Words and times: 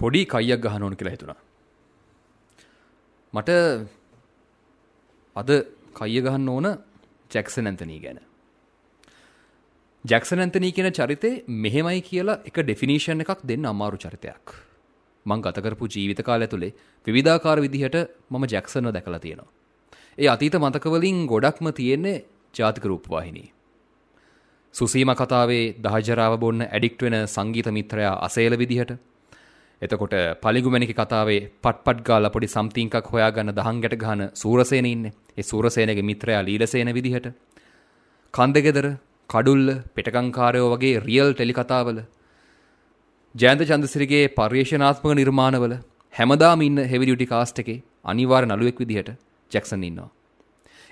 පොඩි 0.00 0.24
කයියක් 0.26 0.60
ගහන්න 0.64 0.84
ඕන 0.84 0.96
කියලා 0.96 1.14
හිතුණා. 1.14 1.40
මට 3.34 3.50
අද 5.36 5.50
කයිය 5.98 6.22
ගහන්න 6.22 6.48
ඕන 6.48 6.66
ජැක්සන් 7.30 7.68
ඇන්තනී 7.70 8.00
ගැන. 8.04 8.20
ජැක්සන් 10.04 10.40
ඇන්තනී 10.40 10.72
කියන 10.72 10.88
චරිතේ 10.92 11.34
මෙහෙමයි 11.64 12.00
කියලා 12.02 12.38
එක 12.48 12.56
ඩෙෆිනිෂන් 12.60 13.24
එකක් 13.24 13.44
දෙන්න 13.44 13.68
අමාරු 13.72 14.00
චරිතයක්. 14.04 14.46
මං 15.26 15.44
ගත 15.44 15.64
කරපු 15.64 15.90
ජීවිත 15.94 16.22
කාලය 16.22 16.46
ඇතුලේ 16.46 16.72
විවිධාකාර 17.06 17.58
විදිහට 17.60 17.96
මම 18.30 18.44
ජැක්සන්ව 18.46 18.92
දැකලා 18.96 19.20
තියෙනවා. 19.20 19.50
ඒ 20.18 20.28
අතීත 20.28 20.54
මතකවලින් 20.56 21.18
ගොඩක්ම 21.26 21.66
තියෙන්නේ 21.72 22.16
ජාතික 22.54 22.84
රූපවාහිනී. 22.84 23.48
සුසීම 24.74 25.10
කතාවේ 25.14 25.64
දහජරාව 25.78 26.34
බොන්න 26.38 26.64
ඇඩික්ට් 26.64 27.02
වෙන 27.02 27.16
සංගීත 27.26 27.68
මිත්‍රයා 27.70 28.14
අසේල 28.20 28.54
විදිහට 28.56 28.92
එතකොට 29.82 30.14
පලිගුමැණික 30.42 30.92
කතාවේ 30.92 31.38
පට්පට් 31.58 32.00
ගාලා 32.02 32.30
පොඩි 32.30 32.48
සම්තිං 32.48 32.90
එකක් 32.90 33.06
හොයාගන්න 33.08 33.52
දහංගට 33.52 33.94
ගහන 33.96 34.22
සූරසේන 34.34 34.86
ඉන්නේ. 34.86 35.12
ඒ 35.34 35.44
සූරසේනගේ 35.44 36.04
මිත්‍රයා 36.04 36.42
ලීලසේන 36.42 36.90
විදිහට. 36.90 37.28
කන්දගෙදර, 38.34 38.86
කඩුල්ල, 39.30 39.68
පිටකංකාරයෝ 39.94 40.68
වගේ 40.72 41.00
රියල් 41.00 41.30
ටෙලි 41.32 41.54
කතාවල 41.54 42.02
ජයන්ත 43.34 43.62
චන්දසිරිගේ 43.62 44.24
පර්යේෂණාත්මක 44.32 45.14
නිර්මාණවල 45.14 45.78
හැමදාම 46.14 46.60
ඉන්න 46.62 46.84
හෙවි 46.84 47.04
ඩියුටි 47.04 47.26
කාස්ට් 47.28 47.64
එකේ 47.64 47.80
අනිවාර්ය 48.04 48.46
නළුවෙක් 48.46 48.78
විදිහට 48.78 49.27
ජැක්සන් 49.52 49.84
ඉන්නවා. 49.84 50.10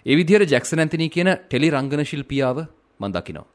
ඒ 0.06 0.16
විදිහට 0.16 0.51
ජැක්සන් 0.51 0.83
ඇන්තනි 0.83 1.09
කියන 1.09 1.30
ටෙලි 1.34 1.69
රංගන 1.70 2.02
ශිල්පියාව 2.05 2.59
මම 3.01 3.13
දකිනවා. 3.13 3.46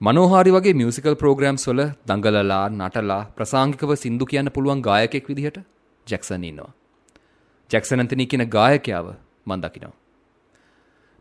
මනෝහාරි 0.00 0.50
වගේ 0.50 0.74
මියසිකල් 0.74 1.14
ප්‍රෝග්‍රම්ස් 1.14 1.64
වල 1.68 1.80
දඟලලා 2.06 2.64
නටලා 2.70 3.22
ප්‍රසාංගිකව 3.36 3.92
සින්දු 3.96 4.24
කියන්න 4.24 4.50
පුළුවන් 4.50 4.80
ගායකෙක් 4.80 5.26
විදිහට 5.28 5.58
ජැක්සන් 6.06 6.44
ඉන්නවා. 6.44 6.70
ජැක්සන් 7.70 8.00
ඇන්තනි 8.00 8.26
කියන 8.26 8.44
ගායකයාව 8.48 9.06
මම 9.46 9.58
දකිනවා. 9.60 9.96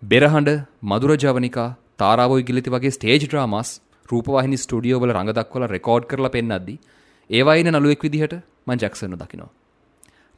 බෙරහඬ 0.04 0.50
මధుර 0.84 1.12
ජවනිකා 1.16 1.70
තාරාවොයි 1.98 2.44
ගිලිති 2.44 2.70
වගේ 2.70 2.92
ස්ටේජ් 2.92 3.22
ඩ්‍රාමාස් 3.24 3.70
රූපවාහිනි 4.10 4.58
ස්ටුඩියෝ 4.58 5.00
වල 5.00 5.14
රඟ 5.14 5.34
දක්වලා 5.34 5.70
රෙකෝඩ් 5.70 6.04
කරලා 6.06 6.30
පෙන්නද්දි 6.30 6.76
ඒවා 7.30 7.56
ඉන 7.56 7.70
නළුවෙක් 7.72 8.04
විදිහට 8.04 8.36
මම 8.68 8.78
ජැක්සන්ව 8.78 9.16
දකිනවා. 9.16 9.52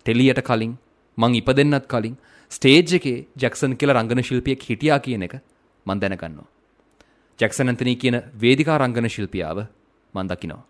ටෙලියට 0.05 0.41
කලින් 0.41 0.73
මං 1.19 1.35
ඉපදෙන්නත් 1.35 1.85
කලින් 1.87 2.15
ස්ටේජ් 2.51 2.95
එකේ 2.95 3.17
ජැක්සන් 3.35 3.73
කියලා 3.75 3.97
රංගන 3.97 4.23
ශිල්පියෙක් 4.23 4.61
හිටියා 4.63 4.99
කියන 4.99 5.23
එක 5.23 5.35
මම 5.85 5.99
දැනගන්නවා. 5.99 6.47
ජැක්සන් 7.39 7.67
ඇන්තනී 7.67 7.95
කියන 7.95 8.17
වේදිකා 8.41 8.77
රංගන 8.77 9.09
ශිල්පියාව 9.09 9.59
මන් 10.13 10.27
දකිනවා. 10.27 10.63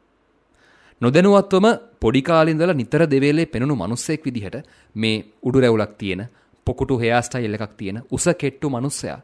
නොදැනුවත්වම 1.02 1.68
පොඩි 2.00 2.22
කාලේ 2.22 2.54
ඉඳලා 2.54 2.76
නිතර 2.76 3.02
දෙවේලේ 3.06 3.46
පෙනුණු 3.46 3.76
මිනිස්සෙක් 3.76 4.26
විදිහට 4.26 4.58
මේ 4.96 5.16
උඩු 5.44 5.62
රැවුලක් 5.62 5.94
තියෙන 5.98 6.24
පොකුටු 6.68 6.98
හෙයා 6.98 7.22
ස්ටයිල් 7.22 7.56
එකක් 7.58 7.74
තියෙන 7.78 8.02
උස 8.12 8.26
කෙට්ටු 8.38 8.70
මිනිස්සයා 8.70 9.20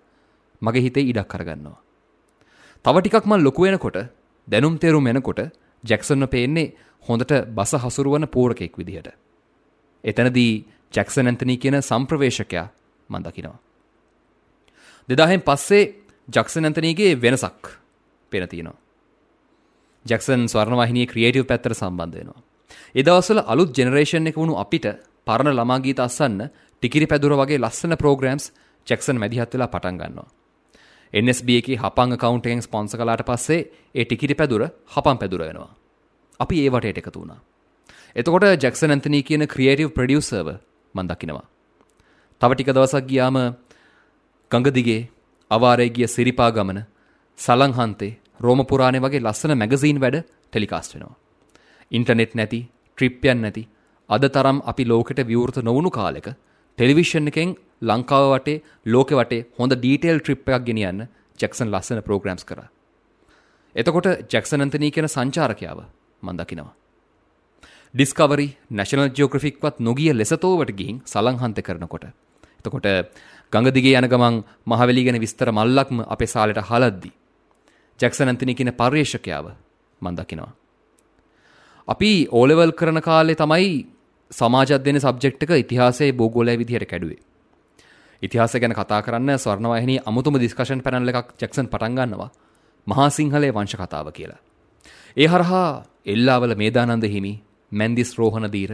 මගේ 0.62 0.82
හිතේ 0.82 1.04
ඉඩක් 1.04 1.28
කරගන්නවා. 1.28 1.80
තව 2.86 2.95
ටිකක් 3.00 3.26
මං 3.26 3.44
ලොකු 3.44 3.62
වෙනකොට 3.62 3.98
දැනුම් 4.48 4.76
තේරුම් 4.78 5.08
එනකොට 5.08 5.42
ජැක්සන්ව 5.84 6.28
පේන්නේ 6.28 6.73
හොඳට 7.06 7.32
බස 7.50 7.72
හසුරුවන 7.84 8.28
පෝරකෙක් 8.28 8.73
විදිහට. 8.78 9.10
එතනදී 10.04 10.54
ජැක්සන් 10.94 11.28
ඇන්තනී 11.28 11.58
කියන 11.58 11.81
සම්ප්‍රවේශකයා 11.81 12.67
මන් 13.09 13.23
දකිනවා. 13.23 13.59
දෙදාහෙන් 15.09 15.42
පස්සේ 15.42 15.83
ජක්සන් 16.27 16.66
ඇන්තනීගේ 16.66 17.22
වෙනසක් 17.22 17.67
පෙන 18.31 18.50
තියෙනවා. 18.50 18.77
ජැක්සන් 20.05 20.48
ස්වර්ණවාහිනියේ 20.48 21.08
ක්‍රියේටිව් 21.08 21.45
පැත්තට 21.45 21.73
සම්බන්ධ 21.73 22.15
වෙනවා. 22.15 22.42
ඒ 22.95 23.04
දවස්වල 23.04 23.42
අලුත් 23.45 23.77
ජෙනරේෂන් 23.77 24.27
එක 24.27 24.37
වුණු 24.37 24.55
අපිට 24.55 24.86
පරණ 25.27 25.54
ළමා 25.54 25.80
ගීත 25.80 25.99
අස්සන්න 25.99 26.49
ටිකිරි 26.83 27.08
පැදුර 27.08 27.33
වගේ 27.33 27.60
ලස්සන 27.60 27.93
ප්‍රෝග්‍රෑම්ස් 27.95 28.52
ජැක්සන් 28.87 29.17
මැදිහත් 29.17 29.54
වෙලා 29.54 29.67
පටන් 29.67 29.98
ගන්නවා. 29.98 30.27
NSB 31.14 31.49
එකේ 31.58 31.77
හපං 31.77 32.14
account 32.14 32.45
එකෙන් 32.45 32.61
ස්පොන්සර් 32.61 32.98
කළාට 32.98 33.23
පස්සේ 33.23 33.61
ඒ 33.95 34.05
ටිකිරි 34.05 34.36
පැදුර 34.36 34.64
හපං 34.87 35.17
පැදුර 35.17 35.42
වෙනවා. 35.42 35.73
අපි 36.39 36.55
ඒ 36.61 36.70
වටේට 36.70 36.98
එකතු 36.98 37.20
වුණා. 37.20 37.39
එතකොට 38.15 38.45
ජැක්සන් 38.58 38.92
ඇන්තනී 38.92 39.23
කියන 39.23 39.48
ක්‍රියේටිව් 39.48 39.89
ප්‍රොඩියුසර්ව 39.89 40.49
මම 40.95 41.08
දකිනවා. 41.08 41.45
තව 42.42 42.52
ටික 42.52 42.70
දවසක් 42.70 43.06
ගියාම 43.06 43.38
ගඟ 44.52 44.70
දිගේ 44.72 45.02
අවාරේ 45.52 45.89
ගිය 45.89 46.08
සිරිපා 46.08 46.50
ගමන 46.52 46.80
සලංහන්තේ 47.39 48.11
රෝමපුරාණය 48.39 49.00
වගේ 49.00 49.22
ලස්සන 49.22 49.54
මැගසීන් 49.55 50.00
වැඩ 50.00 50.17
ටෙලිකාස්ට් 50.22 50.95
වෙනවා. 50.95 51.16
ඉන්ටර්නෙට් 51.92 52.34
නැති 52.34 52.60
ට්‍රිප්යන් 52.98 53.39
නැති 53.42 53.64
අද 54.10 54.23
තරම් 54.30 54.58
අපි 54.64 54.84
ලෝකෙට 54.86 55.20
විවෘත 55.23 55.58
නොවුණු 55.60 55.92
කාලෙක 55.92 56.28
ටෙලිවිෂන් 56.78 57.28
එකෙන් 57.28 57.52
ලංකාව 57.82 58.26
වටේ 58.32 58.64
ලෝකෙ 58.86 59.16
වටේ 59.16 59.45
හොඳ 59.60 59.73
ඩීටේල් 59.73 60.20
ට්‍රිප් 60.20 60.50
එකක් 60.50 60.66
ගෙනියන්න 60.67 61.02
ජැක්සන් 61.39 61.70
ලස්සන 61.70 62.02
ප්‍රෝග්‍රෑම්ස් 62.02 62.45
කරා. 62.45 62.67
එතකොට 63.76 64.08
ජැක්සන් 64.32 64.61
අන්තනී 64.61 64.92
කියන 64.92 65.08
සංචාරකයාව 65.08 65.80
මන් 66.23 66.38
දකිනවා. 66.38 66.73
ඩිස්කවරි 67.95 68.48
නැශනල් 68.72 69.10
ජියෝග්‍රෆික්වත් 69.10 69.80
නොගිය 69.80 70.11
ලෙසතෝවට 70.14 70.72
ගිහින් 70.72 70.98
සලංහන්ත 71.06 71.60
කරනකොට. 71.61 72.06
එතකොට 72.60 72.88
ගඟදිගේ 73.54 73.95
යන 73.95 74.08
ගමන් 74.08 74.44
මහවැලි 74.66 75.04
ගැන 75.04 75.20
විස්තර 75.20 75.52
මල්ලක්ම 75.52 76.04
අපේ 76.05 76.28
සාලට 76.28 76.60
හලද්දි. 76.61 77.11
ජැක්සන් 78.00 78.28
ඇන්තනි 78.28 78.55
කියන 78.55 78.72
පර්යේෂකයාව 78.73 79.48
මන් 80.02 80.16
දකිනවා. 80.16 80.52
අපි 81.88 82.11
ඕලෙවල් 82.32 82.73
කරන 82.73 83.02
කාලේ 83.02 83.36
තමයි 83.36 83.72
සමාජත් 84.32 84.84
දෙන 84.84 85.00
සබ්ජෙක්ට් 85.00 85.44
එක 85.44 85.52
ඉතිහාසයේ 85.55 86.11
භූගෝලය 86.14 86.58
විදිහට 86.58 86.86
කැඩුවේ. 86.86 87.22
ඉතිහාසය 88.22 88.60
ගැන 88.60 88.73
කතා 88.73 89.02
කරන්න 89.02 89.38
ස්වර්ණවාහිනී 89.38 90.00
අමුතුම 90.05 90.36
ඩිස්කෂන් 90.36 90.82
පැනල් 90.82 91.10
එකක් 91.10 91.32
ජැක්සන් 91.38 91.67
පටන් 91.67 91.95
ගන්නවා. 91.95 92.30
මහා 92.88 93.10
සිංහලයේ 93.10 93.54
වංශ 93.54 93.76
කතාව 93.78 94.11
කියලා. 94.11 94.42
ඒ 95.17 95.28
හරහා 95.28 95.86
එල්ලාවල 96.05 96.55
මේදානන්ද 96.55 97.05
හිමි, 97.05 97.34
මැන්දිස් 97.75 98.11
රෝහණ 98.15 98.47
දීර, 98.49 98.71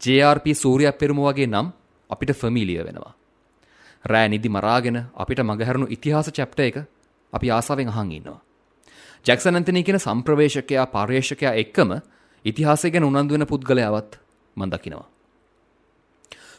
JRP 0.00 0.54
සූර්යප් 0.54 0.98
පෙරුම 0.98 1.20
වගේ 1.20 1.46
නම් 1.46 1.66
අපිට 2.10 2.32
ෆැමිලිය 2.32 2.80
වෙනවා. 2.80 3.14
රෑ 4.04 4.28
නිදි 4.28 4.48
මරාගෙන 4.48 4.98
අපිට 5.14 5.40
මගහැරුණු 5.42 5.86
ඉතිහාස 5.88 6.28
චැප්ට 6.30 6.60
එක 6.60 6.76
අපි 7.32 7.50
ආසාවෙන් 7.50 7.88
අහන් 7.88 8.12
ඉන්නවා. 8.12 8.40
ජැක්සන් 9.26 9.54
ඇන්තනී 9.54 9.84
කියන 9.84 9.98
සම්ප්‍රවේශකයා 9.98 10.86
පර්යේෂකයා 10.88 11.54
එක්කම 11.54 11.90
ඉතිහාසය 12.44 12.90
ගැන 12.90 13.04
උනන්දු 13.04 13.34
වෙන 13.34 13.46
පුද්ගලයාවත් 13.46 14.18
මම 14.56 14.70
දකිනවා. 14.70 15.08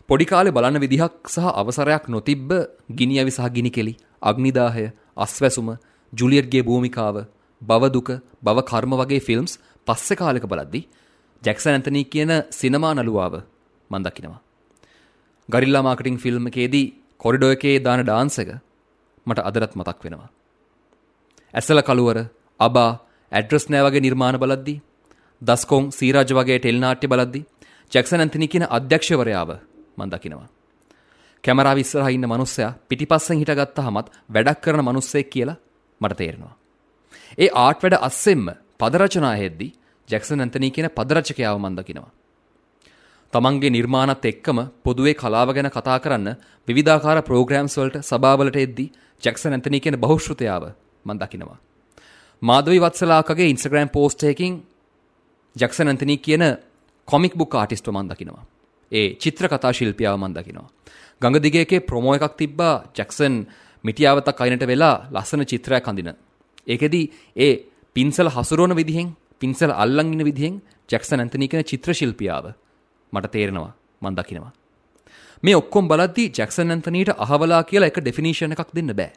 පොඩි 0.10 0.26
කාලේ 0.26 0.52
බලන්න 0.52 0.82
විදිහක් 0.82 1.16
සහ 1.28 1.46
අවසරයක් 1.54 2.04
නොතිබ්බ 2.08 2.50
ගිනි 2.92 3.20
අවි 3.20 3.32
සහ 3.32 3.50
ගිනි 3.50 3.72
කෙලි, 3.72 3.94
අග්නිදාහය, 4.22 4.86
අස්වැසුම, 5.18 5.70
ජුලියට්ගේ 6.14 6.64
භූමිකාව, 6.64 7.16
බව 7.62 7.84
දුක, 7.90 8.10
බව 8.42 8.58
කර්ම 8.64 8.92
වගේ 8.94 9.20
ෆිල්ම්ස් 9.20 9.54
පස්සේ 9.88 10.16
කාලෙක 10.16 10.46
බලද්දි 10.46 10.82
ජැක්සන් 11.46 11.72
ඇන්තනී 11.72 12.06
කියන 12.06 12.32
සිනමා 12.52 12.94
නළුවාව 12.94 13.34
මම 13.92 14.04
දකිනවා. 14.06 14.42
ගරිල්ලා 15.50 15.84
මාකටිං 15.84 16.18
ෆිල්ම් 16.18 16.48
එකේදී 16.48 16.86
කොරිඩෝ 17.20 17.52
එකේ 17.56 17.76
දාන 17.80 18.02
ඩාන්ස් 18.02 18.38
එක 18.40 18.50
මට 19.28 19.40
අදරත් 19.42 19.74
මතක් 19.76 20.00
වෙනවා. 20.06 20.30
ඇසල 21.54 21.82
කළුවර 21.82 22.18
අබා 22.60 22.92
ඇඩ්‍රස් 23.32 23.66
නෑ 23.70 23.86
වගේ 23.86 24.06
නිර්මාණ 24.06 24.38
බලද්දී 24.38 24.80
දස්කොන් 25.42 25.86
සීරාජ 25.92 26.32
වගේ 26.32 26.60
ටෙල් 26.60 26.80
නාට්‍ය 26.80 27.08
බලද්දී 27.08 27.46
ජැක්සන් 27.92 28.22
ඇන්තනි 28.22 28.48
කියන 28.48 28.66
අධ්‍යක්ෂවරයාව 28.70 29.50
මම 29.98 30.10
දකිනවා. 30.14 30.50
කැමරාව 31.44 31.78
ඉස්සරහා 31.78 32.12
ඉන්න 32.18 32.28
මිනිස්සයා 32.28 32.76
පිටිපස්සෙන් 32.90 33.40
හිටගත්තාමත් 33.42 34.08
වැඩක් 34.30 34.60
කරන 34.64 34.82
මිනිස්සෙක් 34.82 35.28
කියලා 35.30 35.62
මට 36.02 36.18
තේරෙනවා. 36.18 36.54
ඒ 37.38 37.50
ආර්ට් 37.56 37.82
වැඩ 37.84 37.98
අස්සෙන්ම 38.02 38.46
පද 38.80 38.94
රචනා 39.02 39.36
හෙද්දී 39.36 39.72
ජැක්සන් 40.10 40.40
ඇන්තනි 40.40 40.72
කියන 40.72 40.90
පද 40.90 41.10
රචකයාව 41.14 41.58
මම 41.58 41.76
දකිනවා. 41.76 42.12
තමන්ගේ 43.34 43.70
නිර්මාණත් 43.70 44.26
එක්කම 44.26 44.60
පොදුවේ 44.84 45.14
කලාව 45.14 45.50
ගැන 45.52 45.70
කතා 45.70 45.98
කරන්න 46.00 46.28
විවිධාකාර 46.68 47.20
ප්‍රෝග්‍රෑම්ස් 47.22 47.78
වලට 47.78 48.04
සභාවලට 48.04 48.58
එද්දී 48.58 48.92
ජැක්සන් 49.24 49.52
ඇන්තනී 49.52 49.82
කියන 49.82 49.98
බහුශ්‍රතයාව 49.98 50.64
මම 51.06 51.12
දකිනවා. 51.16 51.58
මාධවි 52.42 52.80
වත්සලාකගේ 52.80 53.50
ඉන්ස්ටාග්‍රෑම් 53.50 53.90
පෝස්ට් 53.90 54.24
එකකින් 54.24 54.54
ජැක්සන් 55.56 55.88
ඇන්තනී 55.88 56.18
කියන 56.20 56.44
කොමික් 57.08 57.34
බුක් 57.34 57.56
ආටිස්ට් 57.56 57.88
මම 57.88 58.08
දකිනවා. 58.08 58.44
ඒ 58.92 59.08
චිත්‍ර 59.16 59.46
කතා 59.48 59.74
ශිල්පියාව 59.74 60.16
මම 60.18 60.34
දකිනවා. 60.34 60.70
ගඟ 61.22 61.40
දිගේ 61.40 61.62
එකේ 61.62 61.82
ප්‍රොමෝ 61.82 62.16
එකක් 62.16 62.36
තිබ්බා 62.36 62.76
ජැක්සන් 62.94 63.36
මිටියාවතක් 63.84 64.42
අයිනට 64.42 64.64
වෙලා 64.64 64.96
ලස්සන 65.12 65.42
චිත්‍රයක් 65.44 65.88
අඳින. 65.88 66.10
ඒකෙදි 66.68 67.02
ඒ 67.38 67.54
පින්සල 67.96 68.30
හසුරුවන 68.30 68.76
විදිහෙන් 68.76 69.08
පින්සල 69.46 69.72
අල්ලන් 69.76 70.08
ඉන්න 70.08 70.24
විදිහෙන් 70.24 70.56
ජැක්සන් 70.90 71.20
ඇන්තනී 71.20 71.50
කියන 71.50 71.64
චිත්‍ර 71.64 71.94
ශිල්පියාව 71.94 72.46
මට 73.14 73.32
තේරෙනවා 73.32 73.72
මන් 74.02 74.16
දකිනවා. 74.16 74.54
මේ 75.44 75.56
ඔක්කොම් 75.56 75.88
බලද්දී 75.88 76.28
ජැක්සන් 76.32 76.72
ඇන්තනීට 76.72 77.12
අහවලා 77.18 77.62
කියලා 77.64 77.92
එක 77.92 78.00
ඩෙෆිනිෂන් 78.00 78.56
එකක් 78.56 78.72
දෙන්න 78.74 78.92
බෑ. 78.92 79.12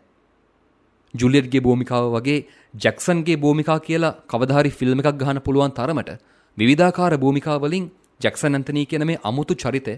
ජුලියට්ගේ 1.15 1.61
භූමිකාව 1.61 2.07
වගේ 2.15 2.39
ජැක්සන්ගේ 2.75 3.37
භූමිකා 3.37 3.79
කියලා 3.81 4.15
කවදාහරි 4.27 4.73
ෆිල්ම් 4.73 5.03
එකක් 5.03 5.13
ගහන්න 5.15 5.41
පුළුවන් 5.41 5.73
තරමට 5.73 6.11
විවිධාකාර 6.59 7.13
භූමිකා 7.17 7.59
වලින් 7.59 7.91
ජැක්සන් 8.21 8.55
ඇන්තනී 8.55 8.87
කියන 8.87 9.07
මේ 9.07 9.19
අමුතු 9.25 9.55
චරිතය 9.57 9.95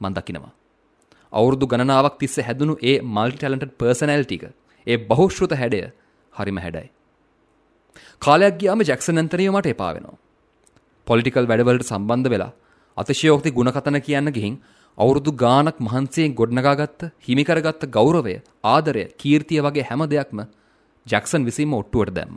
මන් 0.00 0.14
දකිනවා. 0.14 0.52
අවුරුදු 1.32 1.66
ගණනාවක් 1.66 2.16
තිස්සේ 2.18 2.44
හැදුණු 2.44 2.74
ඒ 2.82 2.96
මල්ටි 3.08 3.38
ටැලන්ටඩ් 3.38 3.76
පර්සනැලිටි 3.78 4.38
එක 4.38 4.44
ඒ 4.86 4.98
බහුශ්‍රෘත 5.08 5.54
හැඩය 5.54 5.80
හරිම 6.32 6.58
හැඩයි. 6.58 6.88
කාලයක් 8.22 8.58
ගියාම 8.58 8.82
ජැක්සන් 8.82 9.16
ඇන්තනිය 9.16 9.50
මට 9.50 9.66
එපා 9.66 9.92
වෙනවා. 9.94 10.18
පොලිටිකල් 11.06 11.46
වැඩවලට 11.46 11.86
සම්බන්ධ 11.86 12.30
වෙලා 12.30 12.52
අතිශයෝක්ති 12.96 13.50
ගුණකතන 13.50 13.98
කියන්න 14.00 14.30
ගිහින් 14.30 14.56
අවුරුදු 14.98 15.32
ගානක් 15.34 15.76
මහන්සියෙන් 15.80 16.34
ගොඩනගාගත්ත 16.34 17.02
හිමිකරගත්ත 17.20 17.84
ගෞරවය 17.88 18.34
ආදරය 18.64 19.04
කීර්තිය 19.16 19.60
වගේ 19.60 19.86
හැම 19.90 20.02
දෙයක්ම 20.06 20.40
ජැක්සන් 21.06 21.44
විසින්ම 21.44 21.72
ඔට්ටුවට 21.74 22.14
දැම්ම. 22.14 22.36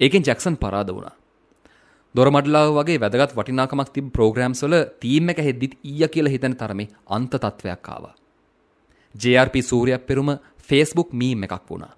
ඒකෙන් 0.00 0.22
ජැක්සන් 0.22 0.56
පරාද 0.56 0.88
වුණා. 0.88 1.16
දොරමඩලාව 2.14 2.70
වගේ 2.76 3.00
වැදගත් 3.00 3.32
වටිනාකමක් 3.32 3.90
තිබ 3.90 4.06
ප්‍රෝග්‍රම්ස් 4.12 4.62
වල 4.64 4.76
තීම් 5.00 5.30
එක 5.30 5.40
හෙද්දිත් 5.40 5.74
ඊය 5.84 6.08
කියලා 6.08 6.34
හිතන 6.34 6.54
තරමේ 6.54 6.92
අන්ත 7.08 7.32
තත්වයක් 7.34 7.88
ආවා. 7.88 8.14
JRP 9.14 9.62
සූර්යයක් 9.62 10.06
පෙරුම 10.06 10.30
Facebook 10.60 11.10
මීම් 11.12 11.44
එකක් 11.44 11.64
වුණා. 11.70 11.94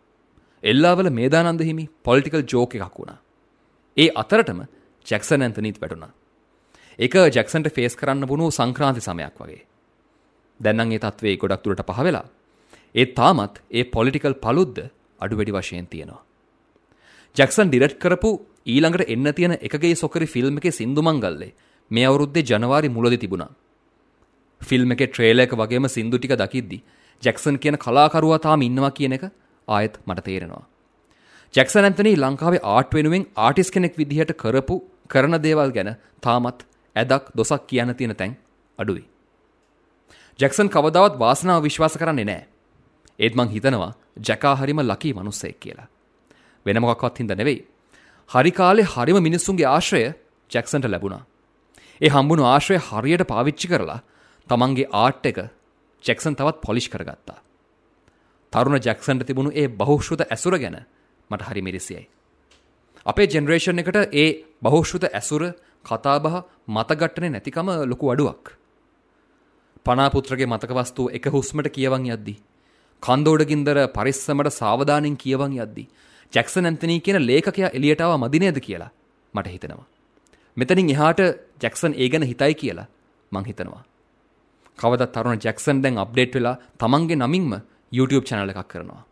එල්ලාවල 0.65 1.11
මේදානන්ද 1.11 1.61
හිමි 1.61 1.89
පොලිටිකල් 2.03 2.43
ජෝක 2.45 2.75
එකක් 2.77 2.99
වුණා. 2.99 3.19
ඒ 3.97 4.09
අතරටම 4.15 4.61
ජැක්සන් 5.07 5.43
ඇන්තනීත් 5.43 5.81
වැටුණා. 5.81 6.13
එක 6.99 7.15
ජැක්සන්ට 7.29 7.71
ෆේස් 7.71 7.97
කරන්න 7.97 8.27
වුණු 8.27 8.51
සංක්‍රාන්ති 8.51 9.01
සමයක් 9.01 9.39
වගේ. 9.39 9.63
දැන්නම් 10.61 10.93
ඒ 10.93 10.99
තත්වේ 11.01 11.37
ගොඩක් 11.37 11.65
දුරට 11.65 11.83
පහ 11.83 12.01
වෙලා. 12.01 12.27
ඒ 12.95 13.07
තාමත් 13.13 13.63
ඒ 13.71 13.85
පොලිටිකල් 13.87 14.35
පලුද්ද 14.37 14.79
අඩු 15.21 15.37
වැඩි 15.37 15.53
වශයෙන් 15.53 15.87
තියෙනවා. 15.87 16.23
ජැක්සන් 17.37 17.69
ඩිරෙක්ට් 17.69 17.99
කරපු 17.99 18.31
ඊළඟට 18.67 19.09
එන්න 19.09 19.33
තියෙන 19.33 19.55
එකගේ 19.61 19.95
සොකරි 19.95 20.27
ෆිල්ම් 20.27 20.59
එකේ 20.59 20.73
සින්දු 20.73 21.03
මංගල්ලේ 21.03 21.55
මේ 21.91 22.07
අවුරුද්දේ 22.07 22.43
ජනවාරි 22.43 22.89
මුලදී 22.89 23.19
තිබුණා. 23.19 23.53
ෆිල්ම් 24.61 24.93
එකේ 24.93 25.07
ට්‍රේලර් 25.07 25.45
එක 25.45 25.53
වගේම 25.55 25.87
සින්දු 25.89 26.19
ටික 26.19 26.35
දකිද්දි 26.37 26.79
ජැක්සන් 27.23 27.57
කියන 27.57 27.77
කලාකරුවා 27.77 28.39
තාම 28.39 28.63
ඉන්නවා 28.63 28.91
කියන 28.91 29.13
එක 29.13 29.25
ආයෙත් 29.69 29.95
මට 30.07 30.25
තේරෙනවා. 30.25 30.65
ජැක්සන් 31.55 31.85
ඇන්තනී 31.85 32.17
ලංකාවේ 32.17 32.65
ආර්ට් 32.65 32.95
වෙනුවෙන් 32.95 33.25
ආටිස් 33.39 33.71
කෙනෙක් 33.71 33.95
විදිහට 33.97 34.33
කරපු 34.35 34.77
කරන 35.09 35.37
දේවල් 35.43 35.71
ගැන 35.73 35.91
තාමත් 36.21 36.67
ඇදක් 36.97 37.25
දොසක් 37.37 37.67
කියන්න 37.67 37.95
තියෙන 37.95 38.17
තැන් 38.17 38.37
අඩුයි. 38.79 39.05
ජැක්සන් 40.39 40.69
කවදාවත් 40.69 41.19
වාසනාව 41.19 41.63
විශ්වාස 41.63 41.97
කරන්නේ 41.97 42.25
නෑ. 42.25 42.43
ඒත් 43.19 43.35
මං 43.35 43.49
හිතනවා 43.49 43.93
ජැකා 44.23 44.55
හරිම 44.57 44.81
ලකී 44.83 45.15
මනුස්සෙක් 45.15 45.61
කියලා. 45.61 45.89
වෙන 46.67 46.81
මොකක්වත් 46.81 47.19
හින්ද 47.19 47.33
නෙවෙයි. 47.33 47.67
හරි 48.31 48.53
කාලේ 48.53 48.87
හරිම 48.87 49.19
මිනිස්සුන්ගේ 49.23 49.67
ආශ්‍රය 49.67 50.03
ජැක්සන්ට 50.51 50.87
ලැබුණා. 50.87 51.23
ඒ 52.01 52.09
හම්බුණු 52.09 52.45
ආශ්‍රය 52.45 52.79
හරියට 52.89 53.25
පාවිච්චි 53.27 53.69
කරලා 53.69 54.01
තමන්ගේ 54.49 54.91
ආර්ට් 54.95 55.27
එක 55.27 55.39
ජැක්සන් 56.05 56.35
තවත් 56.35 56.61
පොලිෂ් 56.61 56.89
කරගත්තා. 56.89 57.39
තරුණ 58.53 58.81
ජැක්සන්ට 58.81 59.25
තිබුණු 59.25 59.51
ඒ 59.53 59.69
බහුශ්ෘත 59.71 60.23
ඇසුර 60.27 60.59
ගැන 60.59 60.79
මට 61.31 61.43
හරි 61.43 61.63
මිරිසියයි. 61.63 62.05
අපේ 63.07 63.27
ජෙනරේෂන් 63.27 63.79
එකට 63.79 63.99
ඒ 64.15 64.29
බහුශ්ෘත 64.63 65.05
ඇසුර 65.11 65.43
කතාබහ 65.85 66.29
මතගට්ටනේ 66.69 67.31
නැතිකම 67.31 67.69
ලොකු 67.85 68.11
අඩුවක්. 68.11 68.45
පනාපුත්‍රගේ 69.87 70.47
මතකවස්තුව 70.47 71.13
එක 71.13 71.27
හුස්මට 71.29 71.69
කියවන් 71.71 72.09
යද්දි. 72.09 72.35
කන්දෝඩගින්දර 73.03 73.79
පරිස්සමට 73.89 74.53
සාවධානින් 74.53 75.17
කියවන් 75.17 75.55
යද්දි. 75.59 75.85
ජැක්සන් 76.33 76.65
ඇන්තනී 76.65 77.01
කියන 77.01 77.21
ලේඛකයා 77.23 77.71
එලියටාව 77.71 78.19
මදිනේද 78.19 78.61
කියලා 78.61 78.91
මට 79.35 79.49
හිතෙනවා. 79.49 79.87
මෙතනින් 80.57 80.91
එහාට 80.91 81.21
ජැක්සන් 81.63 81.93
ඒ 81.95 82.09
ගැන 82.09 82.25
හිතයි 82.25 82.55
කියලා 82.55 82.89
මං 83.33 83.45
හිතනවා. 83.45 83.83
කවදත් 84.79 85.13
තරුණ 85.15 85.41
ජැක්සන් 85.41 85.83
දැන් 85.83 85.99
අප්ඩේට් 85.99 86.35
වෙලා 86.35 86.57
තමන්ගේ 86.79 87.19
නමින්ම 87.19 87.53
YouTube 87.93 88.25
channel 88.25 88.51
එකක් 88.51 88.69
කරනවා. 88.69 89.03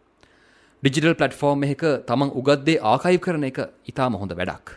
ඩිජිටල් 0.82 1.14
පලට්ෆෝර්ම් 1.14 1.62
එක 1.66 1.84
තමන් 2.08 2.30
උගත්දේ 2.40 2.82
ආකයිව් 2.84 3.20
කරන 3.20 3.44
එක 3.50 3.58
ඉතාම 3.90 4.18
හොඳ 4.20 4.32
වැඩක්. 4.32 4.68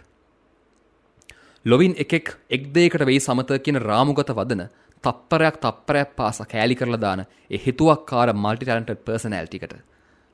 ලොවින් 1.65 1.93
එකෙක් 1.95 2.27
එක් 2.49 2.63
දේකට 2.73 3.03
වෙයි 3.05 3.19
සමත 3.19 3.59
කියන 3.65 3.81
රාමුගත 3.81 4.31
වදන 4.31 4.63
තප්පරයක් 5.03 5.59
තප්පරයක් 5.59 6.15
පාස 6.15 6.39
කෑලි 6.45 6.75
කරලා 6.75 7.01
දාන 7.01 7.21
ඒ 7.25 7.59
හිතුවක් 7.65 8.05
කාර 8.05 8.29
මල්ටි 8.35 8.65
ටැලන්ටඩ් 8.65 9.03
පර්සනැලිටිකට 9.05 9.75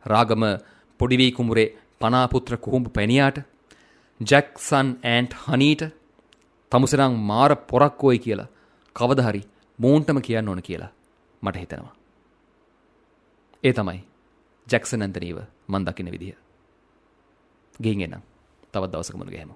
රාගම 0.06 0.46
පොඩිවී 1.00 1.32
කුමුරේ 1.32 1.68
පනාපුත්‍ර 2.02 2.58
කුහුඹ 2.60 2.88
පැණියාට 2.94 3.44
ජැක්සන් 4.22 4.90
ඇන්ට් 5.06 5.34
හනීට 5.44 5.84
තමුසරං 6.72 7.20
මාර 7.32 7.52
පොරක්කෝයි 7.72 8.20
කියලා 8.20 8.52
කවදහරි 8.96 9.42
මූන්ටම 9.80 10.20
කියන්න 10.22 10.50
ඕන 10.50 10.62
කියලා 10.62 10.92
මට 11.44 11.58
හිතෙනවා. 11.58 11.94
ඒ 13.66 13.74
තමයි 13.74 14.00
ජැක්සන් 14.68 15.02
ඇන්තනීව 15.02 15.38
මන් 15.68 15.86
දකින 15.86 16.12
විදිහ. 16.12 16.38
ගිහින් 17.80 18.02
එනම් 18.02 18.22
තවත් 18.72 18.92
දවසක 18.92 19.16
මුණ 19.16 19.30
ගැහෙමු. 19.30 19.56